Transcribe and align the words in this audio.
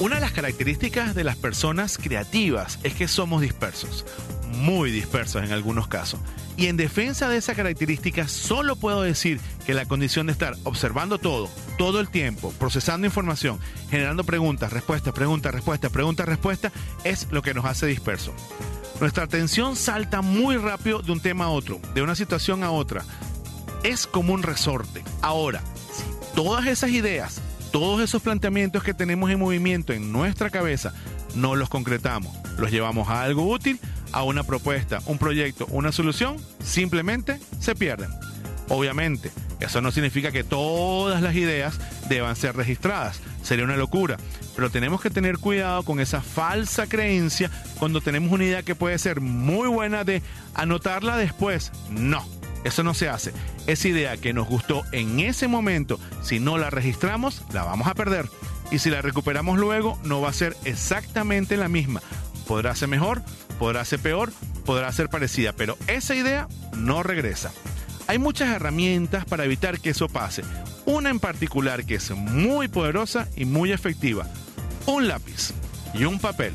Una 0.00 0.14
de 0.14 0.20
las 0.20 0.30
características 0.30 1.16
de 1.16 1.24
las 1.24 1.34
personas 1.34 1.98
creativas 1.98 2.78
es 2.84 2.94
que 2.94 3.08
somos 3.08 3.42
dispersos, 3.42 4.06
muy 4.46 4.92
dispersos 4.92 5.42
en 5.42 5.50
algunos 5.50 5.88
casos. 5.88 6.20
Y 6.56 6.68
en 6.68 6.76
defensa 6.76 7.28
de 7.28 7.36
esa 7.36 7.56
característica 7.56 8.28
solo 8.28 8.76
puedo 8.76 9.02
decir 9.02 9.40
que 9.66 9.74
la 9.74 9.86
condición 9.86 10.26
de 10.26 10.32
estar 10.32 10.54
observando 10.62 11.18
todo, 11.18 11.50
todo 11.78 11.98
el 11.98 12.10
tiempo, 12.10 12.54
procesando 12.60 13.08
información, 13.08 13.58
generando 13.90 14.22
preguntas, 14.22 14.72
respuestas, 14.72 15.12
preguntas, 15.12 15.52
respuestas, 15.52 15.90
preguntas, 15.90 16.26
respuestas, 16.26 16.72
es 17.02 17.26
lo 17.32 17.42
que 17.42 17.54
nos 17.54 17.64
hace 17.64 17.86
dispersos. 17.86 18.34
Nuestra 19.00 19.24
atención 19.24 19.74
salta 19.74 20.22
muy 20.22 20.58
rápido 20.58 21.02
de 21.02 21.10
un 21.10 21.20
tema 21.20 21.46
a 21.46 21.50
otro, 21.50 21.80
de 21.94 22.02
una 22.02 22.14
situación 22.14 22.62
a 22.62 22.70
otra. 22.70 23.02
Es 23.82 24.06
como 24.06 24.32
un 24.32 24.44
resorte. 24.44 25.02
Ahora, 25.22 25.60
si 25.92 26.04
todas 26.36 26.68
esas 26.68 26.90
ideas 26.90 27.40
todos 27.70 28.00
esos 28.00 28.22
planteamientos 28.22 28.82
que 28.82 28.94
tenemos 28.94 29.30
en 29.30 29.38
movimiento 29.38 29.92
en 29.92 30.12
nuestra 30.12 30.50
cabeza 30.50 30.94
no 31.34 31.56
los 31.56 31.68
concretamos, 31.68 32.34
los 32.58 32.70
llevamos 32.70 33.08
a 33.08 33.22
algo 33.22 33.48
útil, 33.48 33.78
a 34.12 34.22
una 34.22 34.42
propuesta, 34.42 35.00
un 35.06 35.18
proyecto, 35.18 35.66
una 35.66 35.92
solución, 35.92 36.36
simplemente 36.62 37.38
se 37.60 37.74
pierden. 37.74 38.10
Obviamente, 38.68 39.30
eso 39.60 39.80
no 39.80 39.90
significa 39.92 40.32
que 40.32 40.44
todas 40.44 41.22
las 41.22 41.34
ideas 41.34 41.78
deban 42.08 42.36
ser 42.36 42.56
registradas, 42.56 43.20
sería 43.42 43.64
una 43.64 43.76
locura, 43.76 44.18
pero 44.56 44.70
tenemos 44.70 45.00
que 45.00 45.10
tener 45.10 45.38
cuidado 45.38 45.82
con 45.82 46.00
esa 46.00 46.20
falsa 46.20 46.86
creencia 46.86 47.50
cuando 47.78 48.00
tenemos 48.00 48.32
una 48.32 48.44
idea 48.44 48.62
que 48.62 48.74
puede 48.74 48.98
ser 48.98 49.20
muy 49.20 49.68
buena 49.68 50.04
de 50.04 50.22
anotarla 50.54 51.16
después. 51.16 51.72
No 51.90 52.37
eso 52.64 52.82
no 52.82 52.94
se 52.94 53.08
hace. 53.08 53.32
Esa 53.66 53.88
idea 53.88 54.16
que 54.16 54.32
nos 54.32 54.48
gustó 54.48 54.84
en 54.92 55.20
ese 55.20 55.48
momento, 55.48 55.98
si 56.22 56.40
no 56.40 56.58
la 56.58 56.70
registramos, 56.70 57.42
la 57.52 57.64
vamos 57.64 57.88
a 57.88 57.94
perder. 57.94 58.28
Y 58.70 58.78
si 58.78 58.90
la 58.90 59.02
recuperamos 59.02 59.58
luego, 59.58 59.98
no 60.04 60.20
va 60.20 60.30
a 60.30 60.34
ser 60.34 60.56
exactamente 60.64 61.56
la 61.56 61.68
misma. 61.68 62.02
Podrá 62.46 62.74
ser 62.74 62.88
mejor, 62.88 63.22
podrá 63.58 63.84
ser 63.84 64.00
peor, 64.00 64.32
podrá 64.64 64.92
ser 64.92 65.08
parecida, 65.08 65.52
pero 65.52 65.76
esa 65.86 66.14
idea 66.14 66.48
no 66.76 67.02
regresa. 67.02 67.52
Hay 68.06 68.18
muchas 68.18 68.48
herramientas 68.48 69.24
para 69.24 69.44
evitar 69.44 69.80
que 69.80 69.90
eso 69.90 70.08
pase. 70.08 70.42
Una 70.86 71.10
en 71.10 71.20
particular 71.20 71.84
que 71.84 71.96
es 71.96 72.10
muy 72.10 72.68
poderosa 72.68 73.28
y 73.36 73.44
muy 73.44 73.72
efectiva. 73.72 74.26
Un 74.86 75.08
lápiz 75.08 75.52
y 75.92 76.04
un 76.04 76.18
papel. 76.18 76.54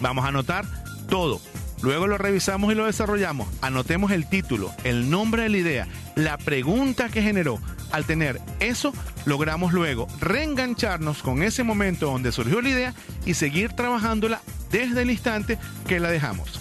Vamos 0.00 0.24
a 0.24 0.28
anotar 0.28 0.64
todo 1.08 1.40
Luego 1.82 2.06
lo 2.06 2.18
revisamos 2.18 2.72
y 2.72 2.74
lo 2.74 2.86
desarrollamos. 2.86 3.48
Anotemos 3.62 4.10
el 4.10 4.28
título, 4.28 4.72
el 4.84 5.10
nombre 5.10 5.44
de 5.44 5.48
la 5.48 5.56
idea, 5.58 5.88
la 6.14 6.36
pregunta 6.38 7.08
que 7.08 7.22
generó. 7.22 7.58
Al 7.90 8.04
tener 8.04 8.40
eso, 8.60 8.92
logramos 9.24 9.72
luego 9.72 10.06
reengancharnos 10.20 11.22
con 11.22 11.42
ese 11.42 11.64
momento 11.64 12.06
donde 12.06 12.32
surgió 12.32 12.60
la 12.60 12.68
idea 12.68 12.94
y 13.24 13.34
seguir 13.34 13.72
trabajándola 13.72 14.40
desde 14.70 15.02
el 15.02 15.10
instante 15.10 15.58
que 15.88 15.98
la 15.98 16.10
dejamos. 16.10 16.60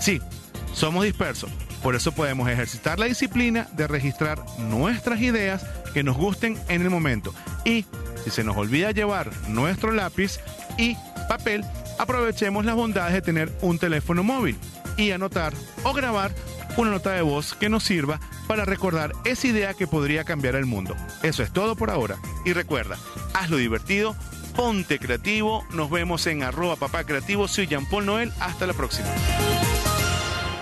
Sí, 0.00 0.20
somos 0.72 1.04
dispersos, 1.04 1.50
por 1.82 1.94
eso 1.94 2.12
podemos 2.12 2.48
ejercitar 2.48 2.98
la 2.98 3.06
disciplina 3.06 3.68
de 3.72 3.86
registrar 3.86 4.44
nuestras 4.58 5.20
ideas 5.20 5.64
que 5.92 6.02
nos 6.02 6.16
gusten 6.16 6.58
en 6.68 6.82
el 6.82 6.90
momento. 6.90 7.32
Y 7.64 7.84
si 8.24 8.30
se 8.30 8.42
nos 8.42 8.56
olvida 8.56 8.90
llevar 8.90 9.30
nuestro 9.48 9.92
lápiz 9.92 10.40
y 10.76 10.96
papel, 11.28 11.64
aprovechemos 11.98 12.64
las 12.64 12.74
bondades 12.74 13.12
de 13.14 13.22
tener 13.22 13.52
un 13.60 13.78
teléfono 13.78 14.22
móvil 14.22 14.56
y 14.96 15.10
anotar 15.10 15.52
o 15.82 15.92
grabar 15.92 16.32
una 16.76 16.90
nota 16.90 17.12
de 17.12 17.22
voz 17.22 17.54
que 17.54 17.68
nos 17.68 17.84
sirva 17.84 18.20
para 18.46 18.64
recordar 18.64 19.12
esa 19.24 19.46
idea 19.46 19.74
que 19.74 19.86
podría 19.86 20.24
cambiar 20.24 20.54
el 20.56 20.66
mundo. 20.66 20.96
Eso 21.22 21.42
es 21.42 21.52
todo 21.52 21.76
por 21.76 21.90
ahora. 21.90 22.16
Y 22.44 22.52
recuerda, 22.52 22.98
hazlo 23.32 23.56
divertido, 23.56 24.16
ponte 24.56 24.98
creativo, 24.98 25.64
nos 25.70 25.90
vemos 25.90 26.26
en 26.26 26.42
arroba 26.42 26.76
papá 26.76 27.04
creativo, 27.04 27.48
soy 27.48 27.66
Jean 27.66 27.86
Paul 27.88 28.06
Noel, 28.06 28.32
hasta 28.40 28.66
la 28.66 28.72
próxima. 28.72 29.08